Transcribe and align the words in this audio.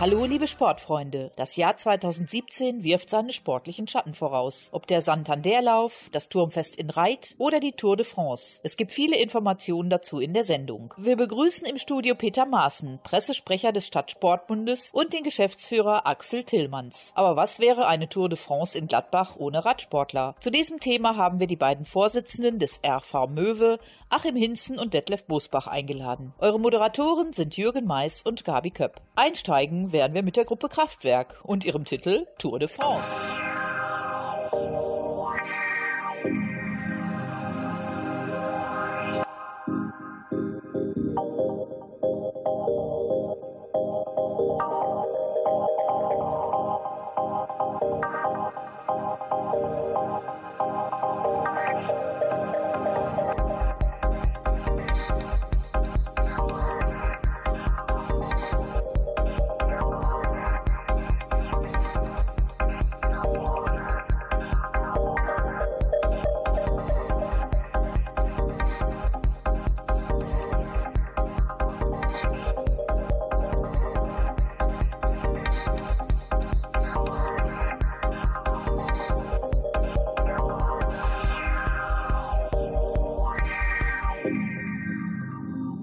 Hallo 0.00 0.24
liebe 0.24 0.46
Sportfreunde, 0.46 1.30
das 1.36 1.56
Jahr 1.56 1.76
2017 1.76 2.82
wirft 2.82 3.10
seine 3.10 3.34
sportlichen 3.34 3.86
Schatten 3.86 4.14
voraus. 4.14 4.70
Ob 4.72 4.86
der 4.86 5.02
Santanderlauf, 5.02 6.08
das 6.10 6.30
Turmfest 6.30 6.76
in 6.76 6.88
Reit 6.88 7.34
oder 7.36 7.60
die 7.60 7.72
Tour 7.72 7.98
de 7.98 8.06
France. 8.06 8.60
Es 8.62 8.78
gibt 8.78 8.92
viele 8.92 9.18
Informationen 9.18 9.90
dazu 9.90 10.18
in 10.18 10.32
der 10.32 10.42
Sendung. 10.42 10.94
Wir 10.96 11.16
begrüßen 11.16 11.66
im 11.66 11.76
Studio 11.76 12.14
Peter 12.14 12.46
Maaßen, 12.46 13.00
Pressesprecher 13.04 13.72
des 13.72 13.88
Stadtsportbundes 13.88 14.88
und 14.94 15.12
den 15.12 15.22
Geschäftsführer 15.22 16.06
Axel 16.06 16.44
Tillmanns. 16.44 17.12
Aber 17.14 17.36
was 17.36 17.58
wäre 17.60 17.86
eine 17.86 18.08
Tour 18.08 18.30
de 18.30 18.38
France 18.38 18.78
in 18.78 18.86
Gladbach 18.86 19.36
ohne 19.36 19.66
Radsportler? 19.66 20.34
Zu 20.40 20.50
diesem 20.50 20.80
Thema 20.80 21.16
haben 21.16 21.40
wir 21.40 21.46
die 21.46 21.56
beiden 21.56 21.84
Vorsitzenden 21.84 22.58
des 22.58 22.80
RV 22.82 23.28
Möwe, 23.28 23.78
Achim 24.08 24.34
Hinzen 24.34 24.78
und 24.78 24.94
Detlef 24.94 25.24
Bosbach 25.24 25.66
eingeladen. 25.66 26.32
Eure 26.38 26.58
Moderatoren 26.58 27.34
sind 27.34 27.58
Jürgen 27.58 27.84
Mais 27.84 28.22
und 28.22 28.46
Gabi 28.46 28.70
Köpp. 28.70 29.02
Einsteigen 29.14 29.89
werden 29.92 30.14
wir 30.14 30.22
mit 30.22 30.36
der 30.36 30.44
Gruppe 30.44 30.68
Kraftwerk 30.68 31.34
und 31.42 31.64
ihrem 31.64 31.84
Titel 31.84 32.26
Tour 32.38 32.58
de 32.58 32.68
France. 32.68 33.04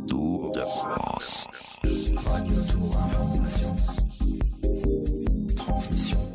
Tour 0.07 0.51
de 0.51 0.61
France. 0.61 1.47
Radio 1.83 2.57
Tour 2.71 2.95
Information. 2.95 3.75
Transmission. 5.55 6.26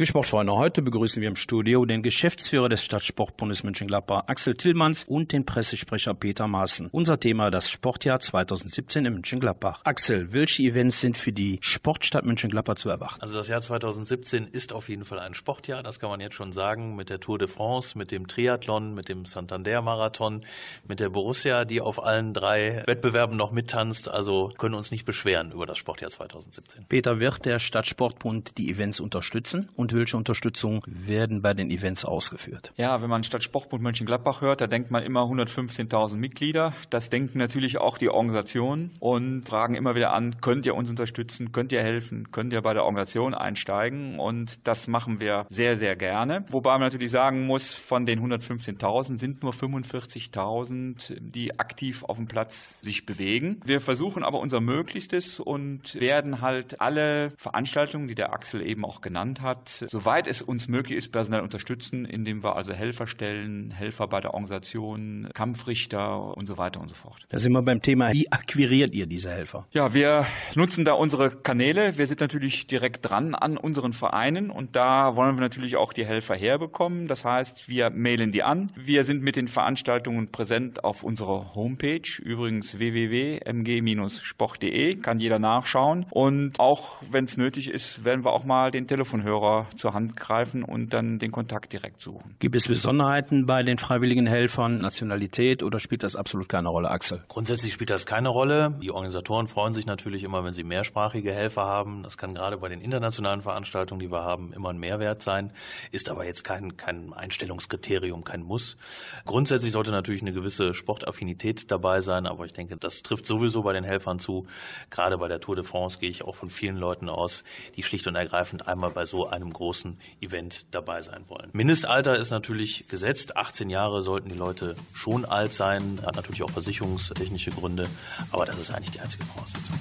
Liebe 0.00 0.06
Sportfreunde, 0.06 0.54
heute 0.54 0.80
begrüßen 0.80 1.20
wir 1.20 1.28
im 1.28 1.36
Studio 1.36 1.84
den 1.84 2.02
Geschäftsführer 2.02 2.70
des 2.70 2.82
Stadtsportbundes 2.82 3.64
Mönchengladbach, 3.64 4.22
Axel 4.28 4.54
Tillmanns, 4.54 5.04
und 5.04 5.30
den 5.30 5.44
Pressesprecher 5.44 6.14
Peter 6.14 6.48
Maaßen. 6.48 6.88
Unser 6.90 7.20
Thema 7.20 7.50
das 7.50 7.68
Sportjahr 7.68 8.18
2017 8.18 9.04
in 9.04 9.12
Mönchengladbach. 9.12 9.82
Axel, 9.84 10.32
welche 10.32 10.62
Events 10.62 11.02
sind 11.02 11.18
für 11.18 11.32
die 11.32 11.58
Sportstadt 11.60 12.24
Mönchengladbach 12.24 12.76
zu 12.76 12.88
erwarten? 12.88 13.20
Also 13.20 13.34
das 13.34 13.48
Jahr 13.48 13.60
2017 13.60 14.46
ist 14.46 14.72
auf 14.72 14.88
jeden 14.88 15.04
Fall 15.04 15.18
ein 15.18 15.34
Sportjahr, 15.34 15.82
das 15.82 16.00
kann 16.00 16.08
man 16.08 16.20
jetzt 16.20 16.34
schon 16.34 16.52
sagen, 16.52 16.96
mit 16.96 17.10
der 17.10 17.20
Tour 17.20 17.36
de 17.36 17.48
France, 17.48 17.98
mit 17.98 18.10
dem 18.10 18.26
Triathlon, 18.26 18.94
mit 18.94 19.10
dem 19.10 19.26
Santander-Marathon, 19.26 20.46
mit 20.88 21.00
der 21.00 21.10
Borussia, 21.10 21.66
die 21.66 21.82
auf 21.82 22.02
allen 22.02 22.32
drei 22.32 22.84
Wettbewerben 22.86 23.36
noch 23.36 23.52
mittanzt. 23.52 24.08
Also 24.08 24.50
können 24.56 24.76
uns 24.76 24.90
nicht 24.90 25.04
beschweren 25.04 25.52
über 25.52 25.66
das 25.66 25.76
Sportjahr 25.76 26.10
2017. 26.10 26.86
Peter, 26.88 27.20
wird 27.20 27.44
der 27.44 27.58
Stadtsportbund 27.58 28.56
die 28.56 28.70
Events 28.70 28.98
unterstützen? 28.98 29.68
und 29.89 29.89
welche 29.92 30.16
Unterstützung 30.16 30.82
werden 30.86 31.42
bei 31.42 31.54
den 31.54 31.70
Events 31.70 32.04
ausgeführt? 32.04 32.72
Ja, 32.76 33.02
wenn 33.02 33.10
man 33.10 33.22
Stadt 33.22 33.42
Sportbund 33.42 33.82
Mönchengladbach 33.82 34.40
hört, 34.40 34.60
da 34.60 34.66
denkt 34.66 34.90
man 34.90 35.02
immer 35.02 35.22
115.000 35.22 36.16
Mitglieder. 36.16 36.72
Das 36.90 37.10
denken 37.10 37.38
natürlich 37.38 37.78
auch 37.78 37.98
die 37.98 38.08
Organisationen 38.08 38.90
und 39.00 39.48
fragen 39.48 39.74
immer 39.74 39.94
wieder 39.94 40.12
an, 40.12 40.40
könnt 40.40 40.66
ihr 40.66 40.74
uns 40.74 40.90
unterstützen, 40.90 41.52
könnt 41.52 41.72
ihr 41.72 41.82
helfen, 41.82 42.30
könnt 42.30 42.52
ihr 42.52 42.62
bei 42.62 42.74
der 42.74 42.84
Organisation 42.84 43.34
einsteigen 43.34 44.18
und 44.18 44.66
das 44.66 44.88
machen 44.88 45.20
wir 45.20 45.46
sehr, 45.50 45.76
sehr 45.76 45.96
gerne. 45.96 46.44
Wobei 46.48 46.72
man 46.72 46.82
natürlich 46.82 47.10
sagen 47.10 47.46
muss, 47.46 47.72
von 47.72 48.06
den 48.06 48.20
115.000 48.20 49.18
sind 49.18 49.42
nur 49.42 49.52
45.000, 49.52 51.18
die 51.20 51.58
aktiv 51.58 52.04
auf 52.04 52.16
dem 52.16 52.26
Platz 52.26 52.80
sich 52.80 53.06
bewegen. 53.06 53.60
Wir 53.64 53.80
versuchen 53.80 54.22
aber 54.22 54.40
unser 54.40 54.60
Möglichstes 54.60 55.40
und 55.40 55.94
werden 55.94 56.40
halt 56.40 56.80
alle 56.80 57.32
Veranstaltungen, 57.36 58.08
die 58.08 58.14
der 58.14 58.32
Axel 58.32 58.66
eben 58.66 58.84
auch 58.84 59.00
genannt 59.00 59.40
hat, 59.40 59.79
soweit 59.88 60.26
es 60.26 60.42
uns 60.42 60.68
möglich 60.68 60.98
ist, 60.98 61.12
personell 61.12 61.40
unterstützen, 61.40 62.04
indem 62.04 62.42
wir 62.42 62.56
also 62.56 62.72
Helfer 62.72 63.06
stellen, 63.06 63.70
Helfer 63.70 64.08
bei 64.08 64.20
der 64.20 64.34
Organisation, 64.34 65.28
Kampfrichter 65.34 66.36
und 66.36 66.46
so 66.46 66.58
weiter 66.58 66.80
und 66.80 66.88
so 66.88 66.94
fort. 66.94 67.26
Da 67.28 67.38
sind 67.38 67.52
wir 67.52 67.62
beim 67.62 67.82
Thema, 67.82 68.12
wie 68.12 68.30
akquiriert 68.30 68.94
ihr 68.94 69.06
diese 69.06 69.30
Helfer? 69.30 69.66
Ja, 69.72 69.94
wir 69.94 70.26
nutzen 70.54 70.84
da 70.84 70.92
unsere 70.92 71.30
Kanäle. 71.30 71.98
Wir 71.98 72.06
sind 72.06 72.20
natürlich 72.20 72.66
direkt 72.66 73.08
dran 73.08 73.34
an 73.34 73.56
unseren 73.56 73.92
Vereinen 73.92 74.50
und 74.50 74.76
da 74.76 75.16
wollen 75.16 75.36
wir 75.36 75.40
natürlich 75.40 75.76
auch 75.76 75.92
die 75.92 76.04
Helfer 76.04 76.34
herbekommen. 76.34 77.08
Das 77.08 77.24
heißt, 77.24 77.68
wir 77.68 77.90
mailen 77.90 78.32
die 78.32 78.42
an. 78.42 78.72
Wir 78.76 79.04
sind 79.04 79.22
mit 79.22 79.36
den 79.36 79.48
Veranstaltungen 79.48 80.30
präsent 80.30 80.84
auf 80.84 81.02
unserer 81.02 81.54
Homepage, 81.54 82.20
übrigens 82.22 82.78
www.mg-sport.de, 82.78 84.96
kann 84.96 85.20
jeder 85.20 85.38
nachschauen. 85.38 86.06
Und 86.10 86.60
auch 86.60 87.02
wenn 87.10 87.24
es 87.24 87.36
nötig 87.36 87.68
ist, 87.68 88.04
werden 88.04 88.24
wir 88.24 88.32
auch 88.32 88.44
mal 88.44 88.70
den 88.70 88.86
Telefonhörer 88.86 89.66
zur 89.78 89.94
Hand 89.94 90.16
greifen 90.16 90.62
und 90.62 90.92
dann 90.92 91.18
den 91.18 91.32
Kontakt 91.32 91.72
direkt 91.72 92.00
suchen. 92.00 92.36
Gibt 92.38 92.56
es 92.56 92.68
Besonderheiten 92.68 93.46
bei 93.46 93.62
den 93.62 93.78
freiwilligen 93.78 94.26
Helfern, 94.26 94.78
Nationalität 94.78 95.62
oder 95.62 95.80
spielt 95.80 96.02
das 96.02 96.16
absolut 96.16 96.48
keine 96.48 96.68
Rolle, 96.68 96.90
Axel? 96.90 97.22
Grundsätzlich 97.28 97.72
spielt 97.72 97.90
das 97.90 98.06
keine 98.06 98.28
Rolle. 98.28 98.78
Die 98.82 98.90
Organisatoren 98.90 99.48
freuen 99.48 99.72
sich 99.72 99.86
natürlich 99.86 100.24
immer, 100.24 100.44
wenn 100.44 100.52
sie 100.52 100.64
mehrsprachige 100.64 101.32
Helfer 101.32 101.62
haben. 101.62 102.02
Das 102.02 102.16
kann 102.16 102.34
gerade 102.34 102.56
bei 102.58 102.68
den 102.68 102.80
internationalen 102.80 103.42
Veranstaltungen, 103.42 104.00
die 104.00 104.10
wir 104.10 104.22
haben, 104.22 104.52
immer 104.52 104.70
ein 104.70 104.78
Mehrwert 104.78 105.22
sein, 105.22 105.52
ist 105.90 106.10
aber 106.10 106.24
jetzt 106.24 106.44
kein, 106.44 106.76
kein 106.76 107.12
Einstellungskriterium, 107.12 108.24
kein 108.24 108.42
Muss. 108.42 108.76
Grundsätzlich 109.24 109.72
sollte 109.72 109.90
natürlich 109.90 110.22
eine 110.22 110.32
gewisse 110.32 110.74
Sportaffinität 110.74 111.70
dabei 111.70 112.00
sein, 112.00 112.26
aber 112.26 112.44
ich 112.46 112.52
denke, 112.52 112.76
das 112.76 113.02
trifft 113.02 113.26
sowieso 113.26 113.62
bei 113.62 113.72
den 113.72 113.84
Helfern 113.84 114.18
zu. 114.18 114.46
Gerade 114.90 115.18
bei 115.18 115.28
der 115.28 115.40
Tour 115.40 115.56
de 115.56 115.64
France 115.64 115.98
gehe 115.98 116.10
ich 116.10 116.24
auch 116.24 116.34
von 116.34 116.50
vielen 116.50 116.76
Leuten 116.76 117.08
aus, 117.08 117.44
die 117.76 117.82
schlicht 117.82 118.06
und 118.06 118.16
ergreifend 118.16 118.66
einmal 118.66 118.90
bei 118.90 119.04
so 119.04 119.28
einem 119.28 119.52
großen 119.60 119.98
Event 120.20 120.66
dabei 120.70 121.02
sein 121.02 121.24
wollen. 121.28 121.50
Mindestalter 121.52 122.16
ist 122.16 122.30
natürlich 122.30 122.88
gesetzt. 122.88 123.36
18 123.36 123.68
Jahre 123.68 124.00
sollten 124.00 124.30
die 124.30 124.38
Leute 124.38 124.74
schon 124.94 125.26
alt 125.26 125.52
sein. 125.52 126.00
Hat 126.04 126.16
natürlich 126.16 126.42
auch 126.42 126.50
versicherungstechnische 126.50 127.50
Gründe, 127.50 127.86
aber 128.32 128.46
das 128.46 128.58
ist 128.58 128.70
eigentlich 128.70 128.92
die 128.92 129.00
einzige 129.00 129.24
Voraussetzung. 129.26 129.78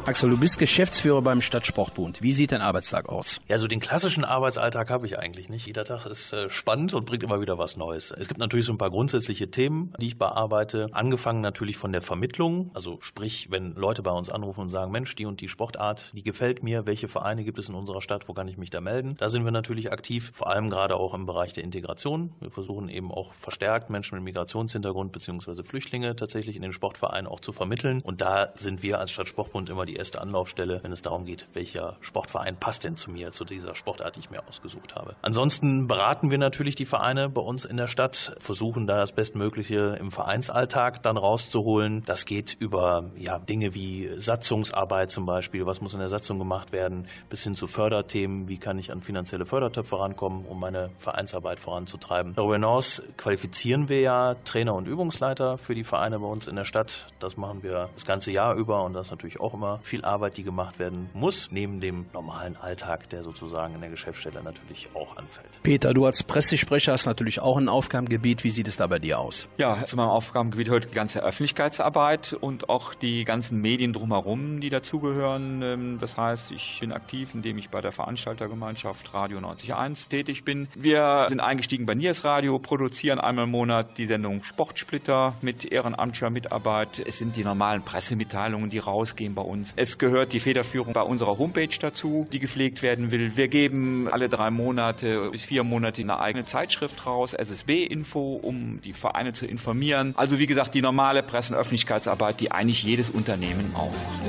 Axel, 0.07 0.31
du 0.31 0.39
bist 0.39 0.59
Geschäftsführer 0.59 1.21
beim 1.21 1.43
Stadtsportbund. 1.43 2.23
Wie 2.23 2.33
sieht 2.33 2.53
dein 2.53 2.63
Arbeitstag 2.63 3.09
aus? 3.11 3.39
Ja, 3.49 3.59
so 3.59 3.69
den 3.69 3.81
klassischen 3.81 4.25
Arbeitsalltag 4.25 4.89
habe 4.89 5.07
ich 5.07 5.19
eigentlich 5.19 5.51
nicht. 5.51 5.67
Jeder 5.67 5.85
Tag 5.85 6.07
ist 6.07 6.33
äh, 6.33 6.49
spannend 6.49 6.95
und 6.95 7.05
bringt 7.05 7.23
immer 7.23 7.43
wieder 7.43 7.59
was 7.59 7.77
Neues. 7.77 8.11
Es 8.11 8.27
gibt 8.27 8.41
natürlich 8.41 8.65
so 8.65 8.73
ein 8.73 8.79
paar 8.79 8.91
grundsätzliche 8.91 9.51
Themen, 9.51 9.93
die 10.01 10.07
ich 10.09 10.19
bearbeite. 10.19 10.89
Angefangen 10.93 11.43
natürlich 11.43 11.77
von 11.77 11.93
der 11.93 12.01
Vermittlung. 12.01 12.71
Also 12.73 12.99
sprich, 13.03 13.49
wenn 13.51 13.75
Leute 13.75 14.03
bei 14.03 14.11
uns 14.11 14.31
anrufen 14.31 14.63
und 14.63 14.71
sagen, 14.71 14.91
Mensch, 14.91 15.15
die 15.17 15.27
und 15.27 15.43
die 15.43 15.49
Sportart, 15.49 16.13
die 16.15 16.23
gefällt 16.23 16.63
mir. 16.63 16.87
Welche 16.87 17.07
Vereine 17.07 17.45
gibt 17.45 17.59
es 17.59 17.69
in 17.69 17.75
unserer 17.75 18.01
Stadt? 18.01 18.27
Wo 18.27 18.33
kann 18.33 18.49
ich 18.49 18.57
mich 18.57 18.71
da 18.71 18.81
melden? 18.81 19.17
Da 19.19 19.29
sind 19.29 19.45
wir 19.45 19.53
natürlich 19.53 19.93
aktiv. 19.93 20.33
Vor 20.35 20.49
allem 20.49 20.71
gerade 20.71 20.97
auch 20.97 21.13
im 21.13 21.27
Bereich 21.27 21.53
der 21.53 21.63
Integration. 21.63 22.33
Wir 22.41 22.51
versuchen 22.51 22.89
eben 22.89 23.13
auch 23.13 23.35
verstärkt 23.35 23.91
Menschen 23.91 24.15
mit 24.17 24.25
Migrationshintergrund 24.25 25.13
beziehungsweise 25.13 25.63
Flüchtlinge 25.63 26.17
tatsächlich 26.17 26.57
in 26.57 26.63
den 26.63 26.73
Sportvereinen 26.73 27.27
auch 27.27 27.41
zu 27.41 27.53
vermitteln. 27.53 28.01
Und 28.03 28.23
da 28.23 28.55
sind 28.57 28.83
wir 28.83 28.99
als 28.99 29.13
Stadtsportbund 29.13 29.69
immer 29.69 29.85
die 29.85 29.90
erste 29.95 30.21
Anlaufstelle, 30.21 30.81
wenn 30.83 30.93
es 30.93 31.03
darum 31.03 31.25
geht, 31.25 31.49
welcher 31.53 31.97
Sportverein 32.01 32.57
passt 32.59 32.85
denn 32.85 32.97
zu 32.97 33.11
mir, 33.11 33.31
zu 33.31 33.45
dieser 33.45 33.75
Sportart, 33.75 34.17
die 34.17 34.21
ich 34.21 34.31
mir 34.31 34.47
ausgesucht 34.47 34.95
habe. 34.95 35.17
Ansonsten 35.23 35.87
beraten 35.87 36.31
wir 36.31 36.39
natürlich 36.39 36.75
die 36.75 36.87
Vereine 36.87 37.29
bei 37.29 37.41
uns 37.41 37.65
in 37.65 37.77
der 37.77 37.87
Stadt, 37.87 38.35
versuchen 38.39 38.87
da 38.87 38.97
das 38.97 39.13
Bestmögliche 39.13 39.97
im 39.99 40.11
Vereinsalltag 40.11 41.03
dann 41.03 41.17
rauszuholen. 41.17 42.03
Das 42.07 42.25
geht 42.25 42.57
über 42.59 43.11
ja, 43.17 43.39
Dinge 43.39 43.75
wie 43.75 44.11
Satzungsarbeit 44.17 45.11
zum 45.11 45.27
Beispiel, 45.27 45.67
was 45.67 45.81
muss 45.81 45.95
in 45.95 46.01
der 46.01 46.09
Satzung 46.09 46.39
gemacht 46.39 46.73
werden, 46.73 47.07
bis 47.29 47.43
hin 47.43 47.55
zu 47.55 47.67
Förderthemen, 47.67 48.49
wie 48.49 48.59
kann 48.59 48.79
ich 48.79 48.93
an 48.93 49.03
finanzielle 49.03 49.47
Fördertöpfe 49.47 49.99
rankommen, 49.99 50.45
um 50.47 50.61
meine 50.61 50.91
Vereinsarbeit 50.99 51.61
voranzutreiben. 51.61 52.35
Darüber 52.35 52.55
hinaus 52.55 53.03
qualifizieren 53.17 53.89
wir 53.89 54.01
ja 54.01 54.35
Trainer 54.45 54.75
und 54.75 54.87
Übungsleiter 54.87 55.59
für 55.59 55.75
die 55.75 55.85
Vereine 55.85 56.19
bei 56.19 56.27
uns 56.27 56.47
in 56.47 56.57
der 56.57 56.65
Stadt. 56.65 57.09
Das 57.19 57.37
machen 57.37 57.63
wir 57.63 57.91
das 57.95 58.05
ganze 58.05 58.33
Jahr 58.33 58.55
über 58.55 58.85
und 58.85 58.93
das 58.93 59.11
natürlich 59.11 59.41
auch 59.41 59.55
immer 59.55 59.80
viel 59.83 60.05
Arbeit, 60.05 60.37
die 60.37 60.43
gemacht 60.43 60.79
werden 60.79 61.11
muss, 61.15 61.49
neben 61.51 61.81
dem 61.81 62.07
normalen 62.13 62.57
Alltag, 62.57 63.09
der 63.11 63.23
sozusagen 63.23 63.75
in 63.75 63.81
der 63.81 63.91
Geschäftsstelle 63.91 64.43
natürlich 64.43 64.89
auch 64.95 65.17
anfällt. 65.17 65.49
Peter, 65.63 65.93
du 65.95 66.07
als 66.07 66.23
Pressesprecher 66.23 66.93
hast 66.93 67.07
natürlich 67.07 67.41
auch 67.41 67.57
ein 67.57 67.69
Aufgabengebiet. 67.69 68.45
Wie 68.45 68.51
sieht 68.51 68.69
es 68.69 68.77
da 68.77 68.87
bei 68.87 68.99
dir 68.99 69.19
aus? 69.19 69.49
Ja, 69.59 69.85
zu 69.85 69.97
meinem 69.97 70.09
Aufgabengebiet 70.11 70.71
heute 70.71 70.89
die 70.89 70.95
ganze 70.95 71.23
Öffentlichkeitsarbeit 71.23 72.33
und 72.33 72.69
auch 72.69 72.95
die 72.95 73.25
ganzen 73.25 73.61
Medien 73.61 73.93
drumherum, 73.93 74.61
die 74.61 74.71
dazugehören. 74.71 75.63
Ähm, 75.63 75.99
Das 76.01 76.17
heißt, 76.17 76.51
ich 76.53 76.79
bin 76.81 76.93
aktiv, 76.93 77.35
indem 77.35 77.59
ich 77.59 77.71
bei 77.71 77.81
der 77.81 77.93
Veranstaltergemeinschaft 77.93 79.13
Radio 79.15 79.39
91 79.39 80.07
tätig 80.09 80.45
bin. 80.45 80.69
Wir 80.75 81.27
sind 81.29 81.41
eingestiegen 81.41 81.87
bei 81.87 81.95
Niers 81.95 82.25
Radio, 82.25 82.59
produzieren 82.59 83.19
einmal 83.21 83.45
im 83.45 83.51
Monat 83.51 83.99
die 83.99 84.07
Sendung 84.07 84.43
Sportsplitter 84.43 85.35
mit 85.43 85.65
ehrenamtlicher 85.71 86.31
Mitarbeit. 86.31 86.99
Es 87.07 87.19
sind 87.19 87.37
die 87.37 87.45
normalen 87.45 87.83
Pressemitteilungen, 87.83 88.71
die 88.71 88.79
rausgehen 88.79 89.35
bei 89.35 89.43
uns. 89.43 89.70
Es 89.77 89.99
gehört 89.99 90.33
die 90.33 90.41
Federführung 90.41 90.93
bei 90.93 91.03
unserer 91.03 91.39
Homepage 91.39 91.69
dazu, 91.81 92.27
die 92.33 92.39
gepflegt 92.39 92.83
werden 92.83 93.11
will. 93.11 93.37
Wir 93.37 93.49
geben 93.49 94.09
alle 94.11 94.29
drei 94.29 94.51
Monate 94.51 95.31
bis 95.31 95.45
vier 95.45 95.65
Monate 95.65 96.03
eine 96.03 96.21
eigene 96.21 96.45
Zeitschrift 96.45 97.07
raus, 97.07 97.35
SSB-Info, 97.35 98.37
um 98.43 98.81
die 98.83 98.93
Vereine 98.93 99.33
zu 99.33 99.47
informieren. 99.47 100.15
Also 100.17 100.39
wie 100.39 100.47
gesagt, 100.47 100.75
die 100.75 100.83
normale 100.83 101.23
Presse- 101.23 101.53
und 101.53 101.59
Öffentlichkeitsarbeit, 101.59 102.41
die 102.41 102.51
eigentlich 102.53 102.83
jedes 102.83 103.11
Unternehmen 103.11 103.75
auch 103.75 103.91
macht. 103.91 104.21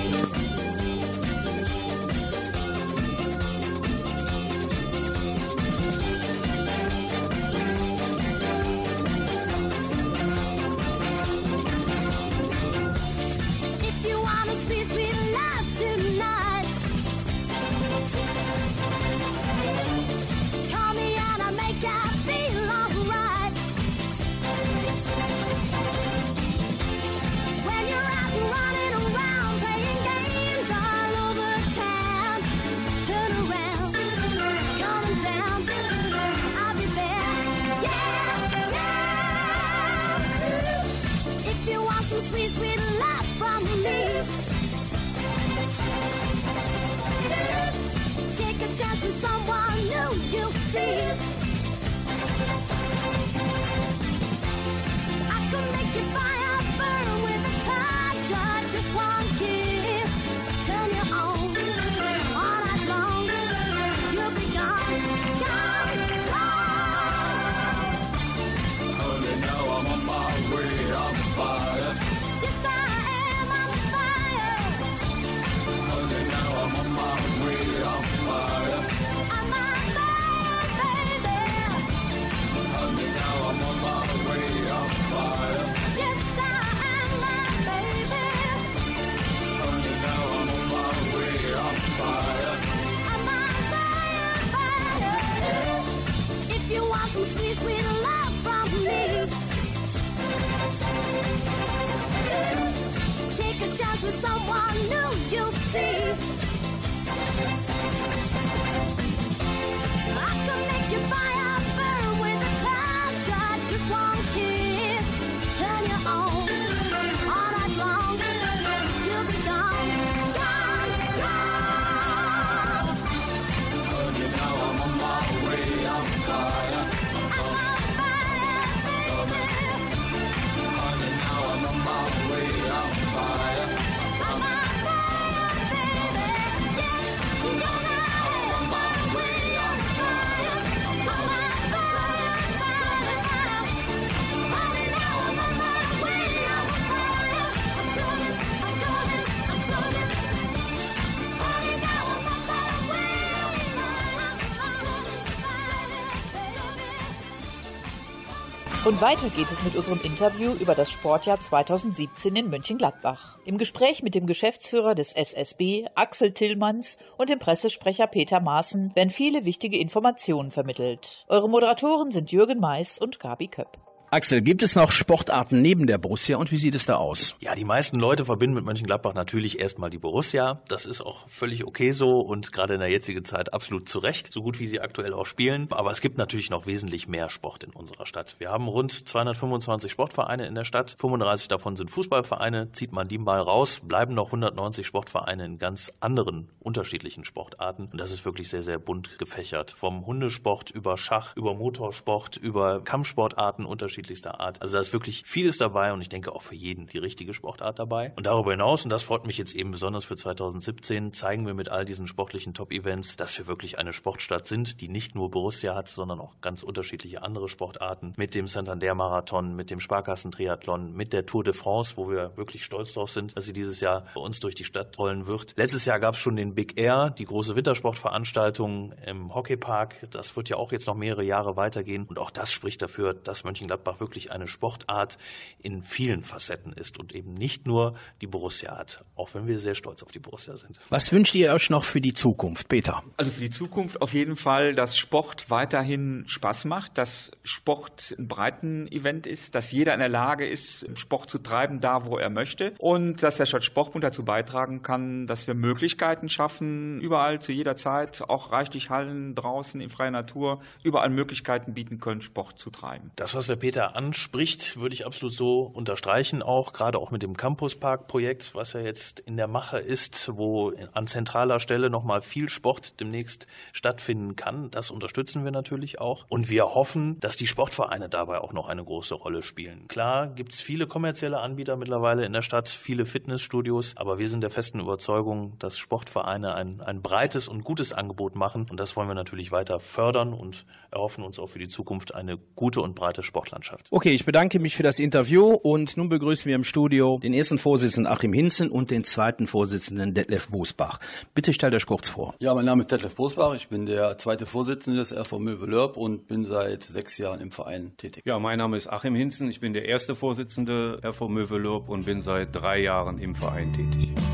Und 158.86 159.02
weiter 159.02 159.28
geht 159.36 159.52
es 159.52 159.62
mit 159.66 159.76
unserem 159.76 160.00
Interview 160.04 160.54
über 160.54 160.74
das 160.74 160.90
Sportjahr 160.90 161.40
2017 161.40 162.34
in 162.34 162.50
Mönchengladbach. 162.50 163.38
Im 163.44 163.58
Gespräch 163.58 164.04
mit 164.04 164.16
dem 164.16 164.26
Geschäftsführer 164.26 164.96
des 164.96 165.12
SSB, 165.12 165.88
Axel 165.96 166.32
Tillmanns, 166.32 166.98
und 167.18 167.30
dem 167.30 167.40
Pressesprecher 167.40 168.08
Peter 168.08 168.40
Maaßen 168.40 168.96
werden 168.96 169.10
viele 169.10 169.44
wichtige 169.44 169.78
Informationen 169.78 170.50
vermittelt. 170.50 171.26
Eure 171.28 171.50
Moderatoren 171.50 172.12
sind 172.12 172.32
Jürgen 172.32 172.62
Mais 172.62 172.98
und 172.98 173.20
Gabi 173.20 173.48
Köpp. 173.48 173.78
Axel, 174.12 174.42
gibt 174.42 174.64
es 174.64 174.76
noch 174.76 174.92
Sportarten 174.92 175.62
neben 175.62 175.86
der 175.86 176.00
Borussia 176.00 176.38
und 176.38 176.52
wie 176.52 176.58
sieht 176.58 176.74
es 176.74 176.88
da 176.88 176.96
aus? 176.96 177.36
Ja, 177.42 177.54
die 177.54 177.64
meisten 177.64 178.00
Leute 178.00 178.26
verbinden 178.26 178.56
mit 178.56 178.66
Mönchengladbach 178.66 179.14
natürlich 179.14 179.60
erstmal 179.60 179.92
die 179.92 180.00
Borussia. 180.00 180.64
Das 180.68 180.88
ist 180.88 181.02
auch 181.02 181.30
völlig 181.30 181.64
okay 181.64 181.92
so 181.92 182.20
und 182.20 182.52
gerade 182.52 182.74
in 182.74 182.80
der 182.80 182.90
jetzigen 182.90 183.24
Zeit 183.24 183.54
absolut 183.54 183.88
zu 183.88 184.00
Recht, 184.00 184.34
so 184.34 184.42
gut 184.42 184.60
wie 184.60 184.66
sie 184.66 184.82
aktuell 184.82 185.14
auch 185.14 185.28
spielen. 185.28 185.68
Aber 185.70 185.92
es 185.92 186.02
gibt 186.02 186.18
natürlich 186.18 186.50
noch 186.50 186.66
wesentlich 186.66 187.08
mehr 187.08 187.30
Sport 187.30 187.64
in 187.64 187.70
unserer 187.70 188.08
Stadt. 188.08 188.36
Wir 188.40 188.50
haben 188.50 188.68
rund 188.68 188.92
225 188.92 189.92
Sportvereine 189.92 190.48
in 190.48 190.56
der 190.56 190.64
Stadt. 190.64 190.96
35 190.98 191.48
davon 191.48 191.76
sind 191.76 191.92
Fußballvereine. 191.92 192.72
Zieht 192.72 192.92
man 192.92 193.08
die 193.08 193.20
mal 193.20 193.40
raus, 193.40 193.80
bleiben 193.84 194.16
noch 194.16 194.30
190 194.30 194.88
Sportvereine 194.88 195.46
in 195.46 195.60
ganz 195.60 195.94
anderen 196.00 196.50
unterschiedlichen 196.62 197.26
Sportarten. 197.26 197.90
Und 197.92 198.02
das 198.02 198.10
ist 198.10 198.26
wirklich 198.26 198.50
sehr, 198.50 198.64
sehr 198.64 198.80
bunt 198.80 199.20
gefächert. 199.20 199.70
Vom 199.70 200.08
Hundesport 200.08 200.72
über 200.72 200.98
Schach, 200.98 201.36
über 201.36 201.54
Motorsport, 201.54 202.38
über 202.38 202.84
Kampfsportarten 202.84 203.68
unterschiedlichster 204.00 204.40
Art. 204.40 204.62
Also 204.62 204.74
da 204.74 204.80
ist 204.80 204.94
wirklich 204.94 205.24
vieles 205.26 205.58
dabei 205.58 205.92
und 205.94 206.02
ich 206.02 206.10
denke 206.10 206.34
auch 206.34 206.42
für 206.42 206.56
jeden 206.56 206.88
die 206.88 206.98
richtige 206.98 207.34
Sportart 207.34 207.80
dabei. 207.80 208.14
Und 208.16 208.26
darüber 208.26 208.52
hinaus, 208.52 208.84
und 208.84 208.90
das 208.90 209.04
freut 209.04 209.26
mich 209.26 209.38
jetzt 209.38 209.56
eben 209.56 209.72
besonders 209.72 210.06
für 210.06 210.16
2017, 210.16 211.14
zeigen 211.14 211.46
wir 211.46 211.54
mit 211.54 211.70
all 211.70 211.86
diesen 211.86 212.08
sportlichen 212.08 212.54
Top-Events, 212.54 213.18
dass 213.18 213.38
wir 213.38 213.48
wirklich 213.48 213.78
eine 213.78 213.94
Sportstadt 213.94 214.48
sind, 214.48 214.82
die 214.82 214.88
nicht 214.88 215.16
nur 215.16 215.30
Borussia 215.30 215.76
hat, 215.76 215.90
sondern 215.90 216.20
auch 216.20 216.40
ganz 216.42 216.64
unterschiedliche 216.64 217.22
andere 217.22 217.50
Sportarten. 217.50 218.14
Mit 218.16 218.36
dem 218.36 218.48
Santander-Marathon, 218.48 219.56
mit 219.56 219.70
dem 219.70 219.80
Sparkassen-Triathlon, 219.80 220.94
mit 220.94 221.14
der 221.14 221.26
Tour 221.26 221.44
de 221.44 221.54
France, 221.54 221.98
wo 221.98 222.10
wir 222.10 222.36
wirklich 222.38 222.64
stolz 222.64 222.94
drauf 222.94 223.12
sind, 223.12 223.36
dass 223.36 223.46
sie 223.46 223.54
dieses 223.54 223.82
Jahr 223.82 224.06
bei 224.14 224.22
uns 224.22 224.40
durch 224.40 224.56
die 224.56 224.64
Stadt 224.64 224.98
rollen 224.98 225.28
wird. 225.28 225.54
Letztes 225.58 225.86
Jahr 225.86 226.00
gab 226.00 226.16
es 226.16 226.22
schon 226.22 226.36
den 226.36 226.56
Big 226.56 226.80
Air, 226.80 227.10
die 227.10 227.26
große 227.26 227.56
Wintersportveranstaltung 227.56 228.94
im 229.06 229.36
Hockeypark. 229.36 230.10
Das 230.12 230.36
wird 230.36 230.50
ja 230.50 230.58
auch 230.58 230.72
jetzt 230.72 230.88
noch 230.88 230.96
mehrere 230.96 231.24
Jahre 231.24 231.58
weitergehen. 231.58 232.06
Und 232.06 232.18
auch 232.18 232.32
das 232.32 232.52
spricht 232.52 232.82
dafür, 232.82 233.14
dass 233.14 233.44
Mönchengladbach 233.44 233.89
wirklich 234.00 234.32
eine 234.32 234.48
Sportart 234.48 235.18
in 235.62 235.84
vielen 235.84 236.24
Facetten 236.24 236.74
ist 236.74 237.00
und 237.00 237.16
eben 237.16 237.34
nicht 237.34 237.66
nur 237.66 237.96
die 238.22 238.28
Borussia 238.28 238.78
hat. 238.78 239.04
Auch 239.16 239.34
wenn 239.34 239.48
wir 239.48 239.60
sehr 239.60 239.76
stolz 239.76 240.04
auf 240.04 240.12
die 240.12 240.20
Borussia 240.20 240.58
sind. 240.58 240.80
Was 240.90 241.12
wünscht 241.12 241.34
ihr 241.36 241.54
euch 241.54 241.70
noch 241.70 241.84
für 241.84 242.02
die 242.02 242.14
Zukunft, 242.14 242.68
Peter? 242.70 243.04
Also 243.18 243.32
für 243.32 243.42
die 243.42 243.50
Zukunft 243.50 244.02
auf 244.02 244.14
jeden 244.14 244.36
Fall, 244.36 244.76
dass 244.76 244.98
Sport 244.98 245.50
weiterhin 245.50 246.26
Spaß 246.28 246.66
macht, 246.66 246.98
dass 246.98 247.32
Sport 247.44 248.16
ein 248.18 248.28
Breiten-Event 248.28 249.28
ist, 249.28 249.56
dass 249.56 249.72
jeder 249.72 249.94
in 249.94 250.00
der 250.00 250.10
Lage 250.10 250.48
ist, 250.48 250.86
Sport 251.00 251.30
zu 251.30 251.40
treiben, 251.40 251.80
da 251.80 252.06
wo 252.06 252.18
er 252.18 252.30
möchte 252.30 252.74
und 252.80 253.24
dass 253.24 253.38
der 253.38 253.46
Stadtsportbund 253.46 254.04
dazu 254.04 254.24
beitragen 254.24 254.82
kann, 254.82 255.28
dass 255.28 255.48
wir 255.48 255.54
Möglichkeiten 255.54 256.30
schaffen, 256.30 257.00
überall 257.02 257.42
zu 257.42 257.52
jeder 257.52 257.76
Zeit, 257.76 258.22
auch 258.28 258.52
reichlich 258.52 258.90
Hallen 258.90 259.36
draußen 259.36 259.82
in 259.82 259.90
freier 259.90 260.12
Natur, 260.12 260.60
überall 260.84 261.10
Möglichkeiten 261.10 261.74
bieten 261.74 262.00
können, 262.00 262.22
Sport 262.22 262.60
zu 262.60 262.70
treiben. 262.70 263.12
Das, 263.16 263.36
was 263.36 263.48
der 263.48 263.56
Peter 263.56 263.79
anspricht, 263.88 264.78
würde 264.78 264.94
ich 264.94 265.06
absolut 265.06 265.34
so 265.34 265.62
unterstreichen, 265.62 266.42
auch 266.42 266.74
gerade 266.74 267.00
auch 267.00 267.12
mit 267.12 267.24
dem 267.24 267.36
Campuspark-Projekt, 267.36 268.54
was 268.54 268.74
ja 268.74 268.82
jetzt 268.82 269.20
in 269.22 269.38
der 269.38 269.48
Mache 269.48 269.80
ist, 269.80 270.30
wo 270.34 270.74
an 270.94 271.08
zentraler 271.08 271.60
Stelle 271.60 271.90
nochmal 271.90 272.22
viel 272.22 272.50
Sport 272.50 273.00
demnächst 273.00 273.48
stattfinden 273.74 274.36
kann. 274.36 274.70
Das 274.72 274.92
unterstützen 274.92 275.44
wir 275.44 275.52
natürlich 275.52 276.00
auch. 276.00 276.26
Und 276.30 276.50
wir 276.50 276.76
hoffen, 276.76 277.20
dass 277.20 277.38
die 277.38 277.48
Sportvereine 277.48 278.10
dabei 278.10 278.40
auch 278.40 278.54
noch 278.54 278.68
eine 278.68 278.84
große 278.84 279.16
Rolle 279.16 279.42
spielen. 279.42 279.88
Klar 279.88 280.28
gibt 280.28 280.54
es 280.54 280.62
viele 280.62 280.88
kommerzielle 280.88 281.40
Anbieter 281.40 281.78
mittlerweile 281.78 282.26
in 282.26 282.34
der 282.34 282.42
Stadt, 282.42 282.68
viele 282.68 283.06
Fitnessstudios, 283.06 283.96
aber 283.98 284.20
wir 284.20 284.30
sind 284.30 284.42
der 284.42 284.52
festen 284.52 284.80
Überzeugung, 284.80 285.58
dass 285.60 285.78
Sportvereine 285.78 286.54
ein, 286.54 286.82
ein 286.82 287.02
breites 287.02 287.48
und 287.48 287.64
gutes 287.64 287.94
Angebot 287.94 288.36
machen. 288.36 288.68
Und 288.70 288.80
das 288.80 288.96
wollen 288.96 289.08
wir 289.08 289.16
natürlich 289.16 289.52
weiter 289.52 289.80
fördern 289.80 290.34
und 290.34 290.66
erhoffen 290.92 291.24
uns 291.24 291.40
auch 291.40 291.48
für 291.48 291.60
die 291.60 291.68
Zukunft 291.68 292.14
eine 292.14 292.38
gute 292.56 292.82
und 292.82 292.96
breite 292.96 293.24
Sportlandschaft. 293.24 293.69
Okay, 293.92 294.12
ich 294.12 294.26
bedanke 294.26 294.60
mich 294.60 294.76
für 294.76 294.84
das 294.84 295.00
Interview 295.00 295.54
und 295.54 295.98
nun 295.98 296.10
begrüßen 296.10 296.46
wir 296.46 296.56
im 296.56 296.64
Studio 296.64 297.20
den 297.22 297.34
ersten 297.34 297.58
Vorsitzenden 297.58 298.12
Achim 298.12 298.34
Hinzen 298.34 298.70
und 298.70 298.92
den 298.92 299.04
zweiten 299.04 299.48
Vorsitzenden 299.48 300.14
Detlef 300.14 300.50
Bosbach. 300.50 301.00
Bitte 301.34 301.54
stellt 301.54 301.74
euch 301.74 301.86
kurz 301.86 302.10
vor. 302.10 302.36
Ja, 302.40 302.54
mein 302.54 302.66
Name 302.66 302.82
ist 302.82 302.92
Detlef 302.92 303.16
Bosbach. 303.16 303.56
Ich 303.56 303.68
bin 303.70 303.86
der 303.86 304.18
zweite 304.18 304.46
Vorsitzende 304.46 305.00
des 305.00 305.14
RV 305.14 305.40
Möwe-Lörb 305.40 305.98
und 305.98 306.28
bin 306.28 306.44
seit 306.44 306.84
sechs 306.84 307.18
Jahren 307.18 307.42
im 307.42 307.52
Verein 307.52 307.94
tätig. 307.98 308.24
Ja, 308.26 308.40
mein 308.40 308.58
Name 308.58 308.78
ist 308.78 308.88
Achim 308.88 309.16
Hinzen. 309.16 309.50
Ich 309.50 309.60
bin 309.60 309.74
der 309.74 309.86
erste 309.86 310.16
Vorsitzende 310.16 311.00
RV 311.04 311.28
Möwe-Lörb 311.28 311.90
und 311.90 312.06
bin 312.06 312.22
seit 312.22 312.56
drei 312.56 312.80
Jahren 312.80 313.18
im 313.18 313.36
Verein 313.36 313.74
tätig. 313.74 314.29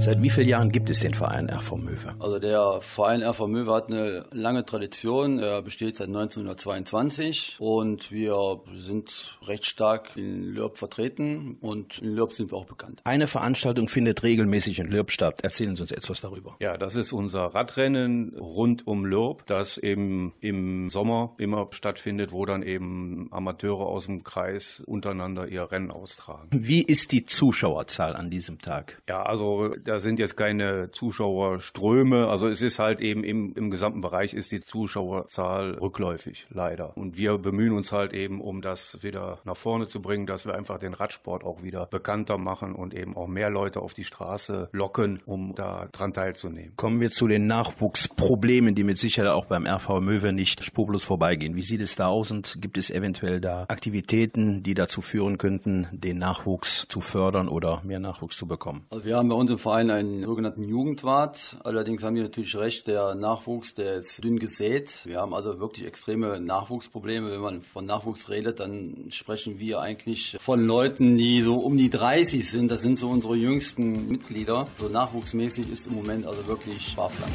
Seit 0.00 0.22
wie 0.22 0.30
vielen 0.30 0.48
Jahren 0.48 0.70
gibt 0.70 0.90
es 0.90 1.00
den 1.00 1.12
Verein 1.12 1.50
RV 1.50 1.72
Möwe? 1.72 2.14
Also 2.20 2.38
der 2.38 2.78
Verein 2.82 3.20
RV 3.20 3.48
Möwe 3.48 3.74
hat 3.74 3.90
eine 3.90 4.26
lange 4.32 4.64
Tradition. 4.64 5.40
Er 5.40 5.60
besteht 5.60 5.96
seit 5.96 6.06
1922 6.06 7.56
und 7.58 8.12
wir 8.12 8.60
sind 8.76 9.36
recht 9.42 9.66
stark 9.66 10.16
in 10.16 10.54
Lörb 10.54 10.78
vertreten 10.78 11.58
und 11.60 11.98
in 11.98 12.14
Lörb 12.14 12.32
sind 12.32 12.52
wir 12.52 12.58
auch 12.58 12.66
bekannt. 12.66 13.00
Eine 13.02 13.26
Veranstaltung 13.26 13.88
findet 13.88 14.22
regelmäßig 14.22 14.78
in 14.78 14.86
Lörb 14.86 15.10
statt. 15.10 15.40
Erzählen 15.42 15.74
Sie 15.74 15.82
uns 15.82 15.90
etwas 15.90 16.20
darüber. 16.20 16.56
Ja, 16.60 16.76
das 16.76 16.94
ist 16.94 17.12
unser 17.12 17.46
Radrennen 17.46 18.36
rund 18.38 18.86
um 18.86 19.04
Lörb, 19.04 19.46
das 19.46 19.78
eben 19.78 20.32
im 20.40 20.90
Sommer 20.90 21.34
immer 21.38 21.66
stattfindet, 21.72 22.30
wo 22.30 22.46
dann 22.46 22.62
eben 22.62 23.26
Amateure 23.32 23.86
aus 23.86 24.06
dem 24.06 24.22
Kreis 24.22 24.80
untereinander 24.86 25.48
ihr 25.48 25.70
Rennen 25.72 25.90
austragen. 25.90 26.48
Wie 26.52 26.82
ist 26.82 27.10
die 27.10 27.26
Zuschauerzahl 27.26 28.14
an 28.14 28.30
diesem 28.30 28.60
Tag? 28.60 29.02
Ja, 29.08 29.22
also 29.24 29.74
da 29.88 30.00
sind 30.00 30.18
jetzt 30.18 30.36
keine 30.36 30.90
Zuschauerströme. 30.90 32.28
Also 32.28 32.46
es 32.48 32.60
ist 32.60 32.78
halt 32.78 33.00
eben 33.00 33.24
im, 33.24 33.54
im 33.54 33.70
gesamten 33.70 34.02
Bereich 34.02 34.34
ist 34.34 34.52
die 34.52 34.60
Zuschauerzahl 34.60 35.78
rückläufig, 35.80 36.46
leider. 36.50 36.96
Und 36.96 37.16
wir 37.16 37.38
bemühen 37.38 37.72
uns 37.72 37.90
halt 37.90 38.12
eben, 38.12 38.40
um 38.40 38.60
das 38.60 39.02
wieder 39.02 39.38
nach 39.44 39.56
vorne 39.56 39.86
zu 39.86 40.02
bringen, 40.02 40.26
dass 40.26 40.44
wir 40.44 40.54
einfach 40.54 40.78
den 40.78 40.92
Radsport 40.92 41.42
auch 41.42 41.62
wieder 41.62 41.86
bekannter 41.86 42.36
machen 42.36 42.74
und 42.74 42.92
eben 42.92 43.16
auch 43.16 43.28
mehr 43.28 43.48
Leute 43.48 43.80
auf 43.80 43.94
die 43.94 44.04
Straße 44.04 44.68
locken, 44.72 45.20
um 45.24 45.54
da 45.54 45.88
dran 45.90 46.12
teilzunehmen. 46.12 46.74
Kommen 46.76 47.00
wir 47.00 47.10
zu 47.10 47.26
den 47.26 47.46
Nachwuchsproblemen, 47.46 48.74
die 48.74 48.84
mit 48.84 48.98
Sicherheit 48.98 49.32
auch 49.32 49.46
beim 49.46 49.66
RV 49.66 50.00
Möwe 50.00 50.32
nicht 50.32 50.64
spurlos 50.64 51.04
vorbeigehen. 51.04 51.56
Wie 51.56 51.62
sieht 51.62 51.80
es 51.80 51.96
da 51.96 52.08
aus 52.08 52.30
und 52.30 52.58
gibt 52.60 52.76
es 52.76 52.90
eventuell 52.90 53.40
da 53.40 53.64
Aktivitäten, 53.68 54.62
die 54.62 54.74
dazu 54.74 55.00
führen 55.00 55.38
könnten, 55.38 55.86
den 55.92 56.18
Nachwuchs 56.18 56.86
zu 56.88 57.00
fördern 57.00 57.48
oder 57.48 57.80
mehr 57.84 58.00
Nachwuchs 58.00 58.36
zu 58.36 58.46
bekommen? 58.46 58.84
Also 58.90 59.06
wir 59.06 59.16
haben 59.16 59.30
bei 59.30 59.34
uns 59.34 59.50
im 59.50 59.58
Verein 59.58 59.77
einen 59.78 60.24
sogenannten 60.24 60.64
Jugendwart. 60.64 61.56
Allerdings 61.64 62.02
haben 62.02 62.14
die 62.14 62.22
natürlich 62.22 62.56
recht, 62.56 62.86
der 62.86 63.14
Nachwuchs, 63.14 63.74
der 63.74 63.96
ist 63.96 64.22
dünn 64.22 64.38
gesät. 64.38 65.00
Wir 65.04 65.20
haben 65.20 65.34
also 65.34 65.60
wirklich 65.60 65.86
extreme 65.86 66.40
Nachwuchsprobleme. 66.40 67.30
Wenn 67.30 67.40
man 67.40 67.62
von 67.62 67.86
Nachwuchs 67.86 68.28
redet, 68.28 68.60
dann 68.60 69.06
sprechen 69.10 69.58
wir 69.58 69.80
eigentlich 69.80 70.36
von 70.40 70.66
Leuten, 70.66 71.16
die 71.16 71.40
so 71.42 71.56
um 71.56 71.78
die 71.78 71.90
30 71.90 72.48
sind. 72.50 72.70
Das 72.70 72.82
sind 72.82 72.98
so 72.98 73.08
unsere 73.08 73.36
jüngsten 73.36 74.08
Mitglieder. 74.08 74.66
So 74.78 74.88
nachwuchsmäßig 74.88 75.72
ist 75.72 75.86
im 75.86 75.94
Moment 75.94 76.26
also 76.26 76.46
wirklich 76.46 76.88
Sparflamme. 76.88 77.32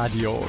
Radio. 0.00 0.46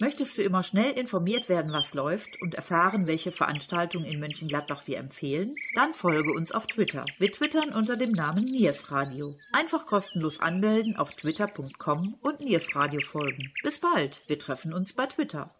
Möchtest 0.00 0.38
du 0.38 0.42
immer 0.42 0.62
schnell 0.62 0.92
informiert 0.92 1.50
werden, 1.50 1.74
was 1.74 1.92
läuft 1.92 2.40
und 2.40 2.54
erfahren, 2.54 3.06
welche 3.06 3.30
Veranstaltungen 3.30 4.06
in 4.06 4.18
Mönchengladbach 4.18 4.86
wir 4.86 4.96
empfehlen? 4.96 5.54
Dann 5.74 5.92
folge 5.92 6.32
uns 6.32 6.50
auf 6.50 6.66
Twitter. 6.66 7.04
Wir 7.18 7.30
twittern 7.30 7.74
unter 7.74 7.96
dem 7.96 8.12
Namen 8.12 8.46
Niers 8.46 8.90
Radio. 8.90 9.36
Einfach 9.52 9.84
kostenlos 9.84 10.40
anmelden 10.40 10.96
auf 10.96 11.10
twitter.com 11.10 12.14
und 12.22 12.40
Niers 12.40 12.74
Radio 12.74 13.02
folgen. 13.02 13.52
Bis 13.62 13.80
bald, 13.80 14.16
wir 14.28 14.38
treffen 14.38 14.72
uns 14.72 14.94
bei 14.94 15.04
Twitter. 15.04 15.50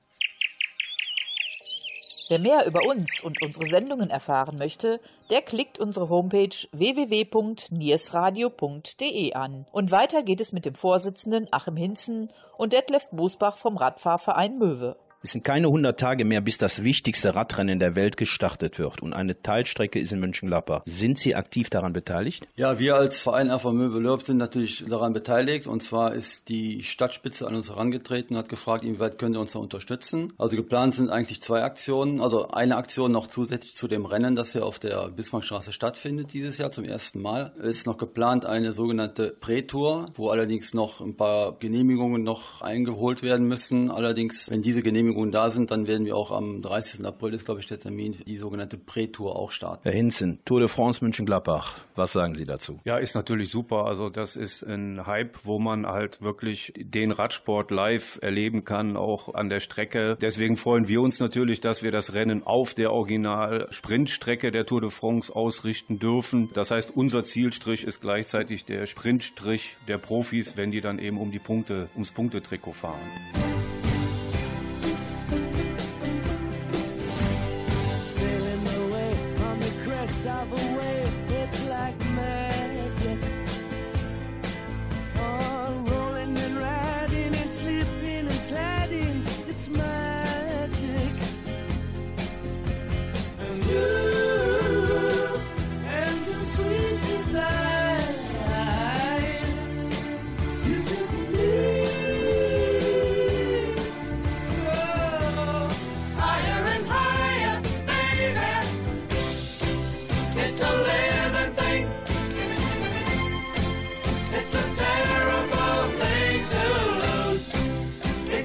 Wer 2.31 2.38
mehr 2.38 2.64
über 2.64 2.87
uns 2.87 3.21
und 3.25 3.43
unsere 3.43 3.66
Sendungen 3.66 4.09
erfahren 4.09 4.57
möchte, 4.57 5.01
der 5.31 5.43
klickt 5.43 5.81
unsere 5.81 6.09
Homepage 6.09 6.55
www.niersradio.de 6.71 9.33
an. 9.33 9.66
Und 9.73 9.90
weiter 9.90 10.23
geht 10.23 10.40
es 10.40 10.53
mit 10.53 10.64
dem 10.64 10.77
Vorsitzenden 10.77 11.49
Achim 11.51 11.77
Hinzen 11.77 12.31
und 12.57 12.73
Detlef 12.73 13.09
Bosbach 13.11 13.57
vom 13.57 13.77
Radfahrverein 13.77 14.59
Möwe. 14.59 14.97
Es 15.22 15.33
sind 15.33 15.44
keine 15.44 15.66
100 15.66 16.00
Tage 16.00 16.24
mehr, 16.24 16.40
bis 16.40 16.56
das 16.56 16.83
wichtigste 16.83 17.35
Radrennen 17.35 17.78
der 17.78 17.94
Welt 17.94 18.16
gestartet 18.16 18.78
wird 18.78 19.02
und 19.02 19.12
eine 19.12 19.42
Teilstrecke 19.42 20.00
ist 20.00 20.12
in 20.12 20.20
Mönchengladbach. 20.20 20.80
Sind 20.87 21.18
Sie 21.18 21.35
aktiv 21.35 21.68
daran 21.68 21.92
beteiligt? 21.92 22.46
Ja, 22.56 22.78
wir 22.78 22.94
als 22.94 23.20
Verein 23.20 23.50
RV 23.50 23.66
Möwe-Lörb 23.72 24.22
sind 24.22 24.38
natürlich 24.38 24.83
daran 24.88 25.12
beteiligt. 25.12 25.66
Und 25.66 25.83
zwar 25.83 26.14
ist 26.14 26.48
die 26.48 26.83
Stadtspitze 26.83 27.46
an 27.46 27.54
uns 27.54 27.68
herangetreten 27.68 28.35
und 28.35 28.42
hat 28.42 28.48
gefragt, 28.48 28.83
inwieweit 28.83 29.18
könnt 29.18 29.37
ihr 29.37 29.40
uns 29.40 29.52
da 29.52 29.59
unterstützen. 29.59 30.33
Also 30.38 30.56
geplant 30.56 30.94
sind 30.94 31.11
eigentlich 31.11 31.42
zwei 31.42 31.64
Aktionen. 31.64 32.22
Also 32.22 32.48
eine 32.48 32.78
Aktion 32.78 33.12
noch 33.12 33.26
zusätzlich 33.26 33.76
zu 33.76 33.88
dem 33.88 34.06
Rennen, 34.06 34.37
das 34.37 34.52
hier 34.52 34.64
auf 34.64 34.78
der 34.78 35.11
Bismarckstraße 35.11 35.72
stattfindet 35.72 36.33
dieses 36.33 36.56
Jahr 36.56 36.72
zum 36.72 36.85
ersten 36.85 37.20
Mal. 37.20 37.52
Es 37.59 37.76
ist 37.76 37.87
noch 37.87 37.98
geplant 37.98 38.46
eine 38.46 38.72
sogenannte 38.72 39.35
Prätour, 39.38 40.12
wo 40.14 40.30
allerdings 40.30 40.72
noch 40.72 41.02
ein 41.02 41.14
paar 41.14 41.59
Genehmigungen 41.59 42.22
noch 42.22 42.62
eingeholt 42.62 43.22
werden 43.22 43.46
müssen. 43.46 43.90
Allerdings, 43.90 44.50
wenn 44.50 44.62
diese 44.62 44.83
Genehmigungen 44.83 45.10
da 45.31 45.51
sind, 45.51 45.70
dann 45.70 45.87
werden 45.87 46.07
wir 46.07 46.16
auch 46.16 46.31
am 46.31 46.62
30. 46.62 47.05
April, 47.05 47.35
ist 47.35 47.44
glaube 47.44 47.61
ich 47.61 47.66
der 47.66 47.79
Termin, 47.79 48.16
die 48.27 48.37
sogenannte 48.37 48.77
Prätour 48.77 49.37
auch 49.37 49.51
starten. 49.51 49.83
Herr 49.85 49.92
Hinzen, 49.92 50.40
Tour 50.44 50.61
de 50.61 50.68
France 50.68 51.05
Mönchengladbach. 51.05 51.85
Was 51.94 52.12
sagen 52.12 52.35
Sie 52.35 52.44
dazu? 52.44 52.81
Ja, 52.85 52.99
ist 52.99 53.14
natürlich 53.14 53.51
super. 53.51 53.87
Also 53.87 54.09
das 54.09 54.37
ist 54.37 54.62
ein 54.62 55.07
Hype, 55.07 55.44
wo 55.44 55.59
man 55.59 55.87
halt 55.87 56.20
wirklich 56.23 56.73
den 56.77 57.12
Radsport 57.12 57.70
live 57.70 58.18
erleben 58.23 58.64
kann, 58.64 58.96
auch 58.96 59.35
an 59.35 59.49
der 59.49 59.61
Strecke. 59.61 60.16
Deswegen 60.20 60.57
freuen 60.57 60.88
wir 60.88 61.01
uns 61.01 61.20
natürlich, 61.20 61.61
dass 61.61 61.83
wir 61.83 61.90
das 61.90 62.14
Rennen 62.14 62.42
auf 62.44 62.75
der 62.75 62.92
Original-Sprintstrecke 62.92 64.51
der 64.51 64.66
Tour 64.66 64.81
de 64.81 64.90
France 64.90 65.35
ausrichten 65.35 65.99
dürfen. 65.99 66.51
Das 66.55 66.70
heißt, 66.70 66.96
unser 66.96 67.23
Zielstrich 67.23 67.85
ist 67.85 68.01
gleichzeitig 68.01 68.64
der 68.64 68.87
Sprintstrich 68.87 69.77
der 69.88 69.99
Profis, 69.99 70.57
wenn 70.57 70.70
die 70.70 70.81
dann 70.81 70.99
eben 70.99 71.18
um 71.18 71.31
die 71.31 71.38
Punkte, 71.38 71.88
ums 71.94 72.12
Punktetrikot 72.12 72.73
fahren. 72.73 73.60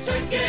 Once 0.07 0.23
again. 0.27 0.44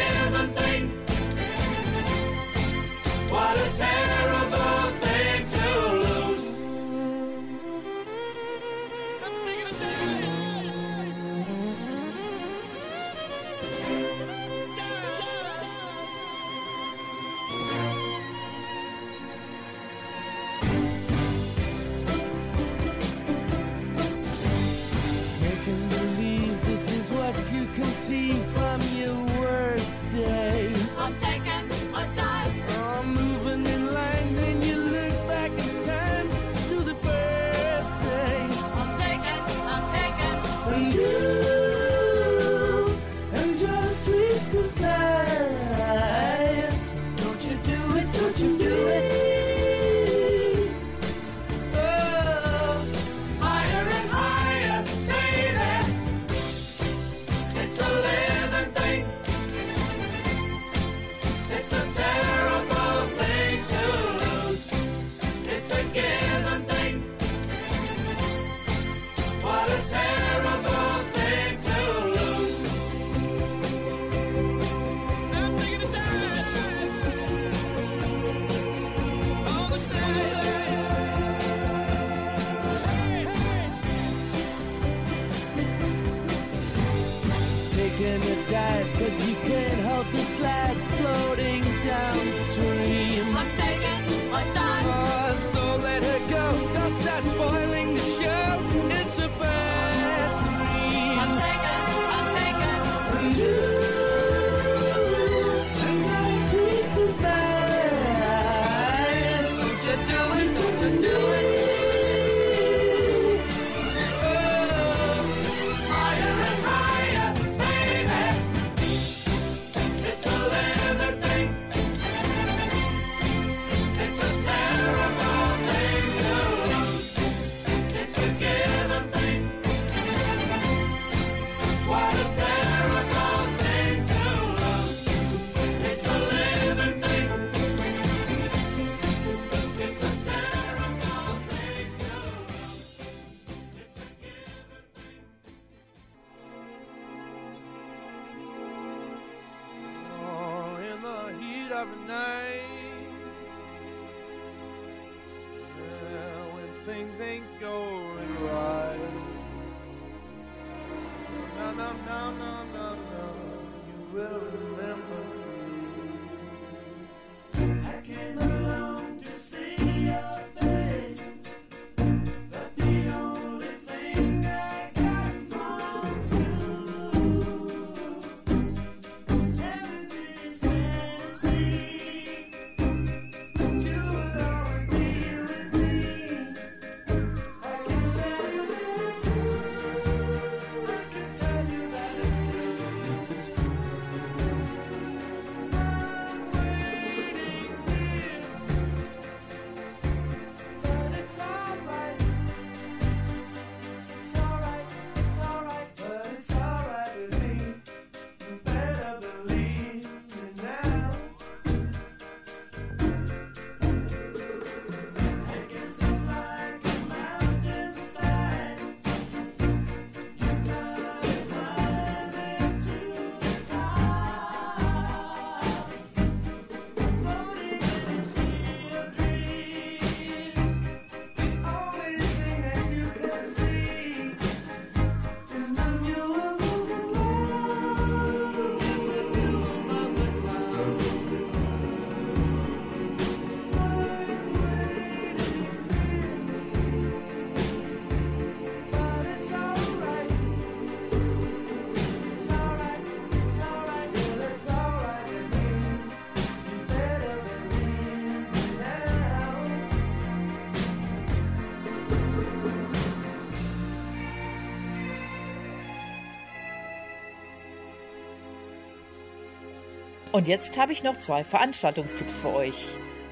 Und 270.36 270.48
jetzt 270.48 270.76
habe 270.76 270.92
ich 270.92 271.02
noch 271.02 271.16
zwei 271.16 271.44
Veranstaltungstipps 271.44 272.36
für 272.42 272.52
euch. 272.54 272.76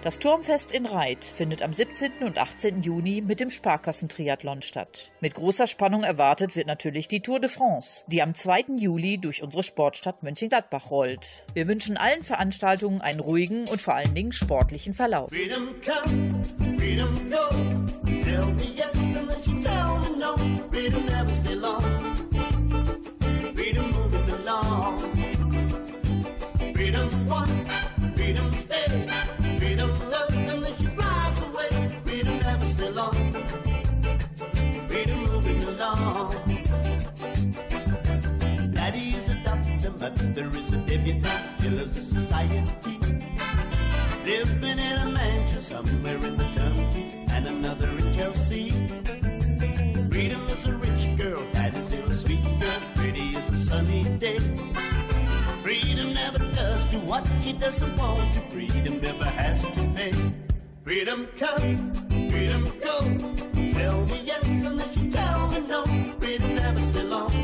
Das 0.03 0.19
Turmfest 0.19 0.73
in 0.73 0.87
Reit 0.87 1.23
findet 1.23 1.61
am 1.61 1.75
17. 1.75 2.23
und 2.23 2.39
18. 2.39 2.81
Juni 2.81 3.21
mit 3.21 3.41
dem 3.41 3.51
Sparkassentriathlon 3.51 4.63
statt. 4.63 5.13
Mit 5.21 5.35
großer 5.35 5.67
Spannung 5.67 6.03
erwartet 6.03 6.57
wird 6.57 6.67
natürlich 6.67 7.07
die 7.07 7.21
Tour 7.21 7.41
de 7.41 7.51
France, 7.51 8.07
die 8.07 8.23
am 8.23 8.35
2. 8.35 8.79
Juli 8.79 9.19
durch 9.19 9.43
unsere 9.43 9.63
Sportstadt 9.63 10.23
Mönchengladbach 10.23 10.91
rollt. 10.91 11.45
Wir 11.53 11.69
wünschen 11.69 11.99
allen 11.99 12.23
Veranstaltungen 12.23 13.03
einen 13.03 13.21
ruhigen 13.21 13.69
und 13.69 13.83
vor 13.83 13.97
allen 13.97 14.15
Dingen 14.15 14.33
sportlichen 14.33 14.95
Verlauf. 14.95 15.29
Freedom 15.29 15.75
come, 15.85 16.43
freedom 16.79 17.31
go. 17.31 18.09
Tell 18.23 18.47
me 18.47 18.73
yes 18.75 18.95
and 19.15 19.29
then 19.29 19.55
you 19.55 19.61
tell 19.61 19.99
me 19.99 20.19
no. 21.61 21.94
Freedom 27.05 27.27
one, 27.27 27.67
freedom 28.17 28.53
stay. 28.53 29.07
Freedom 29.59 29.91
love 30.09 30.33
she 30.79 30.87
flies 30.87 31.43
away. 31.43 32.01
Freedom 32.03 32.39
never 32.39 32.65
stay 32.65 32.91
long. 32.91 33.33
Freedom 34.89 35.23
moving 35.25 35.63
along. 35.65 36.33
Daddy 38.73 39.11
is 39.11 39.29
a 39.29 39.35
doctor, 39.45 39.91
mother 39.91 40.49
is 40.59 40.73
a 40.73 40.79
debutante. 40.79 41.63
Killers 41.63 41.95
a 41.95 42.05
society. 42.05 42.99
Living 44.25 44.79
in 44.79 44.99
a 44.99 45.11
mansion 45.13 45.61
somewhere 45.61 46.17
in 46.17 46.39
the 46.39 46.49
country, 46.57 47.27
and 47.29 47.47
another 47.47 47.91
in 47.91 48.15
Chelsea. 48.15 48.71
Freedom 50.11 50.47
is 50.49 50.65
a 50.65 50.73
rich 50.73 51.19
girl, 51.19 51.43
still 51.83 52.09
a 52.09 52.13
sweet 52.15 52.45
girl, 52.61 52.81
pretty 52.95 53.37
as 53.37 53.51
a 53.51 53.57
sunny 53.59 54.05
day. 54.17 54.74
What 57.07 57.27
she 57.43 57.53
doesn't 57.53 57.97
want 57.97 58.35
to. 58.35 58.41
Freedom 58.51 59.01
never 59.01 59.25
has 59.25 59.63
to 59.71 59.81
pay. 59.95 60.13
Freedom 60.83 61.29
come, 61.39 61.95
freedom 62.31 62.65
go. 62.81 63.01
Tell 63.73 64.01
me 64.07 64.21
yes 64.23 64.45
and 64.45 64.79
then 64.79 65.05
you 65.05 65.11
tell 65.11 65.49
me 65.49 65.61
no. 65.61 65.85
Freedom 66.19 66.55
never 66.55 66.81
stay 66.81 67.03
long. 67.03 67.44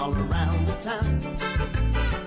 All 0.00 0.14
around 0.14 0.66
the 0.66 0.72
town. 0.80 1.36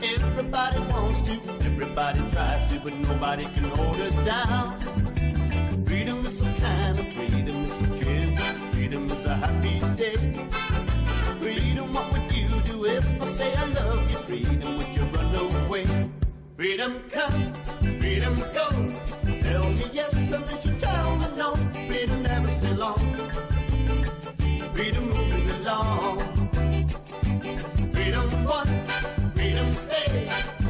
Everybody 0.03 0.79
wants 0.91 1.21
to, 1.21 1.33
everybody 1.65 2.19
tries 2.29 2.67
to, 2.69 2.79
but 2.79 2.93
nobody 2.93 3.45
can 3.45 3.63
hold 3.63 3.99
us 3.99 4.15
down. 4.23 4.79
Freedom 5.85 6.19
is 6.19 6.37
some 6.37 6.53
kind 6.55 6.99
of 6.99 7.13
freedom, 7.13 7.63
is 7.63 7.71
a 7.71 7.87
dream. 7.97 8.35
Freedom 8.73 9.05
is 9.09 9.25
a 9.25 9.35
happy 9.35 9.79
day. 9.95 10.17
Freedom, 11.39 11.91
what 11.93 12.11
would 12.11 12.31
you 12.31 12.47
do 12.61 12.85
if 12.85 13.21
I 13.21 13.25
say 13.25 13.55
I 13.55 13.65
love 13.65 14.11
you? 14.11 14.17
Freedom, 14.17 14.77
would 14.77 14.95
you 14.95 15.03
run 15.05 15.65
away? 15.65 15.85
Freedom 16.55 17.01
come, 17.09 17.53
freedom 17.99 18.35
go. 18.53 18.67
Tell 19.39 19.69
me 19.69 19.85
yes 19.91 20.13
then 20.29 20.43
you 20.63 20.79
tell 20.79 21.17
me 21.17 21.27
no. 21.35 21.55
Freedom 21.87 22.21
never 22.21 22.49
stay 22.49 22.73
long. 22.73 22.99
Freedom 24.75 25.09
moving 25.09 25.49
along 25.49 26.32
one. 28.53 29.31
Freedom's 29.33 29.77
State. 29.79 30.62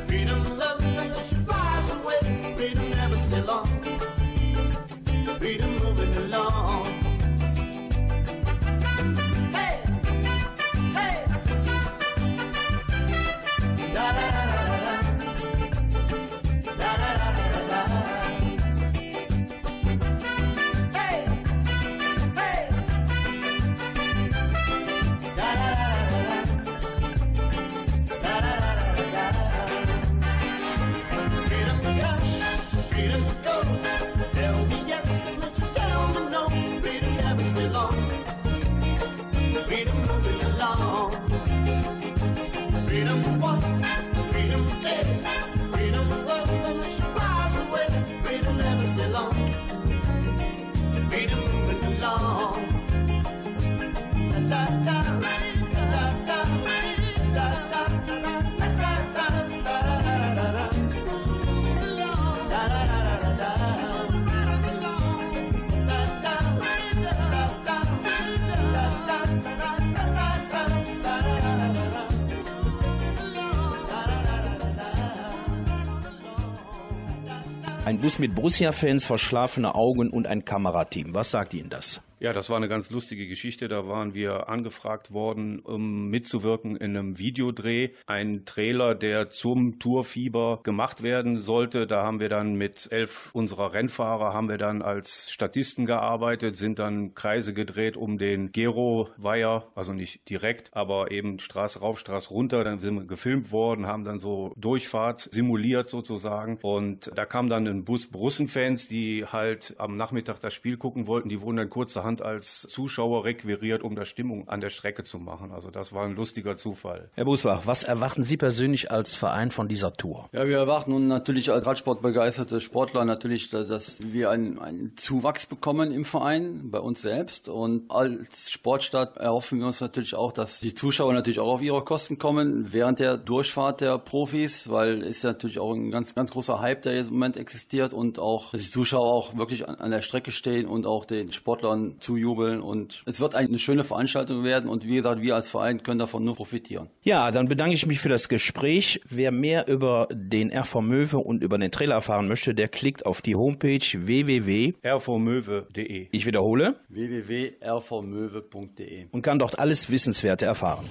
Mit 78.19 78.35
Borussia-Fans, 78.35 79.05
verschlafene 79.05 79.75
Augen 79.75 80.09
und 80.09 80.27
ein 80.27 80.45
Kamerateam. 80.45 81.13
Was 81.13 81.31
sagt 81.31 81.53
Ihnen 81.53 81.69
das? 81.69 82.01
Ja, 82.23 82.31
das 82.31 82.49
war 82.49 82.55
eine 82.55 82.69
ganz 82.69 82.89
lustige 82.89 83.27
Geschichte. 83.27 83.67
Da 83.67 83.85
waren 83.85 84.13
wir 84.13 84.47
angefragt 84.47 85.11
worden, 85.11 85.59
um 85.59 86.07
mitzuwirken 86.07 86.77
in 86.77 86.95
einem 86.95 87.19
Videodreh. 87.19 87.89
Ein 88.07 88.45
Trailer, 88.45 88.95
der 88.95 89.27
zum 89.27 89.77
Tourfieber 89.77 90.61
gemacht 90.63 91.03
werden 91.03 91.41
sollte. 91.41 91.85
Da 91.85 92.05
haben 92.05 92.21
wir 92.21 92.29
dann 92.29 92.55
mit 92.55 92.87
elf 92.91 93.29
unserer 93.33 93.73
Rennfahrer 93.73 94.33
haben 94.33 94.47
wir 94.47 94.57
dann 94.57 94.81
als 94.81 95.29
Statisten 95.33 95.85
gearbeitet, 95.85 96.55
sind 96.55 96.79
dann 96.79 97.13
Kreise 97.13 97.53
gedreht 97.53 97.97
um 97.97 98.17
den 98.17 98.53
Gero-Weiher, 98.53 99.67
also 99.75 99.91
nicht 99.91 100.29
direkt, 100.29 100.73
aber 100.73 101.11
eben 101.11 101.39
Straße 101.39 101.81
rauf, 101.81 101.99
Straße 101.99 102.29
runter. 102.29 102.63
Dann 102.63 102.79
sind 102.79 102.95
wir 102.95 103.05
gefilmt 103.05 103.51
worden, 103.51 103.85
haben 103.85 104.05
dann 104.05 104.19
so 104.19 104.53
Durchfahrt 104.55 105.27
simuliert 105.29 105.89
sozusagen. 105.89 106.57
Und 106.61 107.11
da 107.15 107.25
kam 107.25 107.49
dann 107.49 107.67
ein 107.67 107.83
Bus 107.83 108.07
Brussenfans, 108.09 108.87
die 108.87 109.25
halt 109.25 109.75
am 109.77 109.97
Nachmittag 109.97 110.39
das 110.39 110.53
Spiel 110.53 110.77
gucken 110.77 111.05
wollten. 111.05 111.27
Die 111.27 111.41
wurden 111.41 111.57
dann 111.57 111.69
kurzerhand 111.69 112.12
als 112.21 112.61
Zuschauer 112.69 113.25
requiriert, 113.25 113.81
um 113.83 113.95
da 113.95 114.05
Stimmung 114.05 114.47
an 114.47 114.61
der 114.61 114.69
Strecke 114.69 115.03
zu 115.03 115.19
machen. 115.19 115.51
Also 115.51 115.69
das 115.71 115.93
war 115.93 116.05
ein 116.05 116.15
lustiger 116.15 116.57
Zufall. 116.57 117.09
Herr 117.13 117.25
Busbach, 117.25 117.63
was 117.65 117.83
erwarten 117.83 118.23
Sie 118.23 118.37
persönlich 118.37 118.91
als 118.91 119.15
Verein 119.15 119.51
von 119.51 119.67
dieser 119.67 119.93
Tour? 119.93 120.29
Ja, 120.31 120.47
wir 120.47 120.57
erwarten 120.57 120.91
nun 120.91 121.07
natürlich 121.07 121.51
als 121.51 121.65
Radsportbegeisterte 121.65 122.59
Sportler 122.59 123.05
natürlich, 123.05 123.49
dass- 123.49 123.67
dass 123.67 123.99
wir 124.13 124.29
einen, 124.29 124.59
einen 124.59 124.95
Zuwachs 124.97 125.45
bekommen 125.45 125.91
im 125.91 126.05
Verein, 126.05 126.69
bei 126.71 126.79
uns 126.79 127.01
selbst. 127.01 127.49
Und 127.49 127.89
als 127.89 128.51
Sportstadt 128.51 129.17
erhoffen 129.17 129.59
wir 129.59 129.65
uns 129.67 129.81
natürlich 129.81 130.15
auch, 130.15 130.31
dass 130.31 130.59
die 130.59 130.73
Zuschauer 130.75 131.13
natürlich 131.13 131.39
auch 131.39 131.53
auf 131.53 131.61
ihre 131.61 131.83
Kosten 131.83 132.17
kommen 132.17 132.71
während 132.73 132.99
der 132.99 133.17
Durchfahrt 133.17 133.81
der 133.81 133.97
Profis, 133.97 134.69
weil 134.69 135.01
ist 135.01 135.23
ja 135.23 135.31
natürlich 135.31 135.59
auch 135.59 135.73
ein 135.73 135.91
ganz, 135.91 136.13
ganz 136.15 136.31
großer 136.31 136.59
Hype, 136.59 136.81
der 136.83 136.95
jetzt 136.95 137.07
im 137.07 137.13
Moment 137.13 137.37
existiert 137.37 137.93
und 137.93 138.19
auch, 138.19 138.51
dass 138.51 138.61
die 138.61 138.69
Zuschauer 138.71 139.11
auch 139.11 139.37
wirklich 139.37 139.67
an, 139.67 139.75
an 139.75 139.91
der 139.91 140.01
Strecke 140.01 140.31
stehen 140.31 140.65
und 140.67 140.85
auch 140.85 141.05
den 141.05 141.31
Sportlern 141.31 141.95
zujubeln. 142.03 142.61
Und 142.61 143.01
es 143.05 143.19
wird 143.19 143.35
eine 143.35 143.57
schöne 143.57 143.83
Veranstaltung 143.83 144.43
werden 144.43 144.69
und 144.69 144.85
wie 144.85 144.97
gesagt, 144.97 145.21
wir 145.21 145.35
als 145.35 145.49
Verein 145.49 145.83
können 145.83 145.99
davon 145.99 146.23
nur 146.23 146.35
profitieren. 146.35 146.89
Ja, 147.03 147.31
dann 147.31 147.47
bedanke 147.47 147.73
ich 147.73 147.85
mich 147.85 147.99
für 147.99 148.09
das 148.09 148.29
Gespräch. 148.29 149.01
Wer 149.09 149.31
mehr 149.31 149.67
über 149.67 150.07
den 150.11 150.55
RV 150.55 150.81
Möwe 150.81 151.17
und 151.17 151.41
über 151.41 151.57
den 151.57 151.71
Trailer 151.71 151.95
erfahren 151.95 152.27
möchte, 152.27 152.53
der 152.53 152.67
klickt 152.67 153.05
auf 153.05 153.21
die 153.21 153.35
Homepage 153.35 153.79
www. 153.79 154.73
rvmöwe.de 154.85 156.07
Ich 156.11 156.25
wiederhole 156.25 156.75
www.rvmöwe.de 156.89 159.05
und 159.11 159.21
kann 159.21 159.39
dort 159.39 159.59
alles 159.59 159.89
Wissenswerte 159.89 160.45
erfahren. 160.45 160.85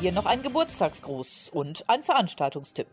Hier 0.00 0.12
noch 0.12 0.26
ein 0.26 0.42
Geburtstagsgruß 0.42 1.50
und 1.52 1.88
ein 1.88 2.04
Veranstaltungstipp. 2.04 2.86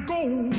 Go 0.07 0.58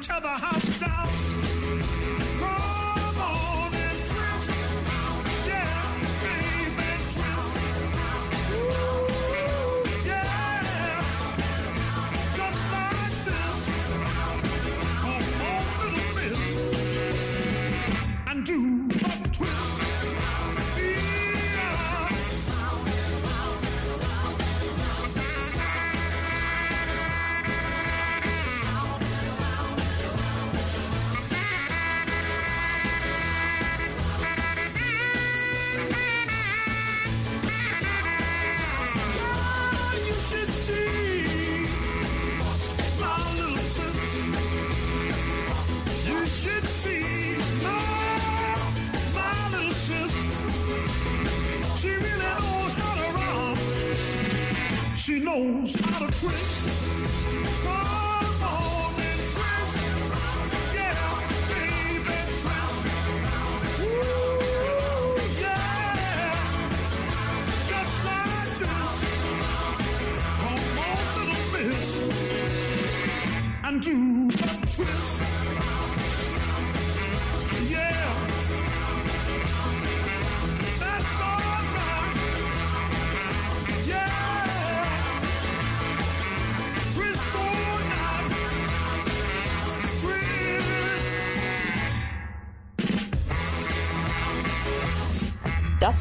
to 0.00 0.18
the 0.22 0.28
house. 0.28 0.89
Knows 55.38 55.74
how 55.74 55.98
to 55.98 56.18
twist. 56.18 56.89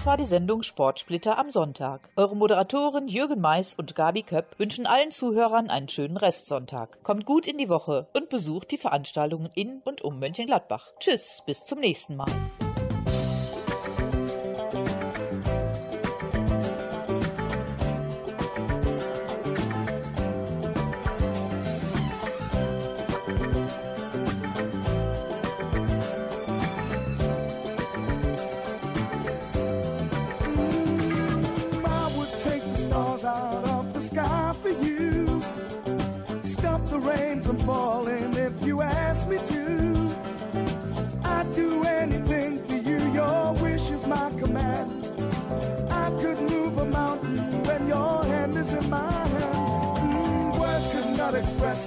War 0.06 0.18
die 0.18 0.26
Sendung 0.26 0.64
Sportsplitter 0.64 1.38
am 1.38 1.52
Sonntag. 1.52 2.10
Eure 2.16 2.36
Moderatoren 2.36 3.08
Jürgen 3.08 3.42
Mais 3.42 3.76
und 3.76 3.96
Gabi 3.96 4.24
Köpp 4.24 4.58
wünschen 4.58 4.88
allen 4.88 5.12
Zuhörern 5.12 5.70
einen 5.70 5.90
schönen 5.90 6.18
Restsonntag. 6.18 7.04
Kommt 7.04 7.26
gut 7.26 7.46
in 7.46 7.58
die 7.58 7.70
Woche 7.70 8.08
und 8.14 8.30
besucht 8.30 8.72
die 8.72 8.78
Veranstaltungen 8.78 9.52
in 9.54 9.82
und 9.86 10.02
um 10.02 10.18
Mönchengladbach. 10.18 10.94
Tschüss, 11.00 11.44
bis 11.46 11.64
zum 11.66 11.80
nächsten 11.80 12.16
Mal. 12.16 12.32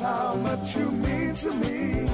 How 0.02 0.34
much 0.34 0.76
you 0.76 0.90
mean 0.90 1.34
to 1.36 1.50
me. 1.54 2.10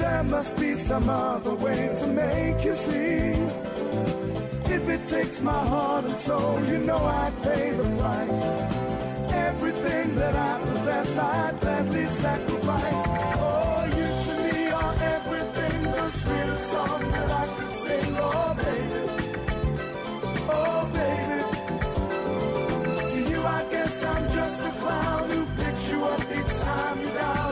There 0.00 0.22
must 0.22 0.56
be 0.56 0.76
some 0.76 1.08
other 1.08 1.54
way 1.54 1.94
to 2.00 2.06
make 2.06 2.64
you 2.64 2.74
see. 2.86 3.24
If 4.76 4.88
it 4.88 5.06
takes 5.08 5.40
my 5.40 5.62
heart 5.72 6.04
and 6.04 6.18
soul, 6.20 6.64
you 6.64 6.78
know 6.78 7.02
I'd 7.04 7.42
pay 7.42 7.70
the 7.80 7.88
price. 7.98 8.44
Everything 9.48 10.14
that 10.14 10.34
I 10.36 10.52
possess, 10.66 11.18
I'd 11.18 11.60
gladly 11.60 12.08
sacrifice. 12.26 13.00
Oh, 13.48 13.84
you 13.98 14.08
to 14.26 14.34
me 14.44 14.66
are 14.80 14.96
everything, 15.16 15.82
the 15.82 16.08
sweetest 16.08 16.70
song 16.72 17.10
that 17.10 17.30
I 17.42 17.46
could 17.56 17.74
sing. 17.74 18.16
It's 26.20 26.60
time 26.60 27.00
you 27.00 27.06
dial 27.08 27.51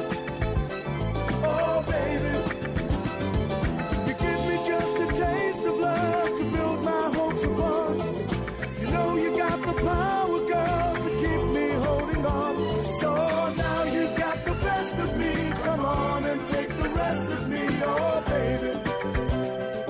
Of 15.03 15.17
me. 15.17 15.33
Come 15.63 15.85
on 15.85 16.25
and 16.25 16.47
take 16.47 16.69
the 16.83 16.89
rest 16.89 17.29
of 17.31 17.49
me, 17.49 17.63
oh 17.83 18.23
baby. 18.27 19.81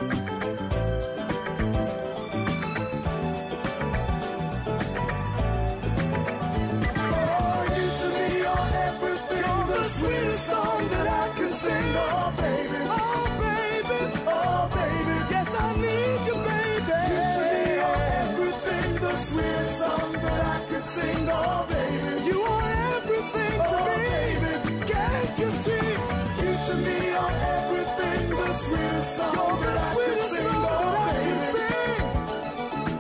Oh, 6.34 7.66
you 7.76 7.88
to 7.99 8.07
me 8.16 8.45
are 8.45 8.70
everything, 8.88 9.68
the 9.72 9.84
sweetest 9.97 10.43
song 10.47 10.88
that 10.89 11.07
I 11.07 11.28
can 11.38 11.53
sing, 11.53 11.89
oh 12.05 12.34
baby. 12.38 12.80
Oh 12.99 13.24
baby, 13.45 13.99
oh 14.28 14.62
baby, 14.78 15.16
yes 15.34 15.49
I 15.66 15.70
need 15.84 16.20
you, 16.28 16.36
baby. 16.49 16.99
You 17.12 17.22
to 17.36 17.41
me 17.51 17.80
are 17.89 18.03
everything, 18.24 18.89
the 19.05 19.16
sweetest 19.28 19.78
song 19.80 20.12
that 20.14 20.41
I 20.55 20.59
could 20.70 20.88
sing, 20.88 21.30
oh 21.30 21.66
baby. 21.70 21.91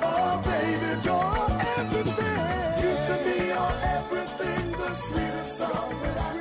Oh, 0.03 0.41
baby, 0.45 0.89
you're 1.05 1.47
everything. 1.77 2.37
You 2.81 2.91
to 3.07 3.15
me 3.25 3.51
are 3.51 3.77
everything. 3.97 4.71
The 4.71 4.95
sweetest 4.95 5.57
song 5.57 5.99
that 6.01 6.17
I 6.17 6.40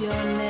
Your 0.00 0.24
name? 0.24 0.49